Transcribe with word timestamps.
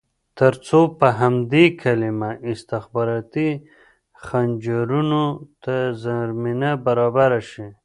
ترڅو 0.37 0.79
په 0.99 1.07
همدې 1.19 1.65
کلمه 1.81 2.29
استخباراتي 2.51 3.49
خنجرونو 4.25 5.23
ته 5.63 5.75
زمینه 6.03 6.71
برابره 6.85 7.41
شي. 7.49 7.67